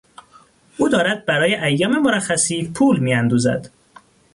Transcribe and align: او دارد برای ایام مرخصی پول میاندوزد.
او 0.77 0.89
دارد 0.89 1.25
برای 1.25 1.55
ایام 1.55 1.99
مرخصی 2.01 2.71
پول 2.75 2.99
میاندوزد. 2.99 3.69